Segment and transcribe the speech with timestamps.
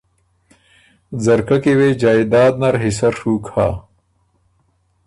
[1.23, 3.69] ځرکۀ کی وې جائداد نر حصۀ ڒُوک هۀ